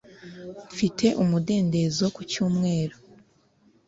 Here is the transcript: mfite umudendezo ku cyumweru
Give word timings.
mfite 0.71 1.05
umudendezo 1.23 2.05
ku 2.15 2.21
cyumweru 2.31 2.95